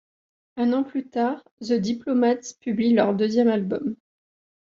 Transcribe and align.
Un 0.57 0.73
an 0.73 0.83
plus 0.83 1.07
tard, 1.11 1.47
The 1.61 1.73
Diplomats 1.79 2.53
publient 2.59 2.95
leur 2.95 3.13
deuxième 3.13 3.49
album,'. 3.49 3.95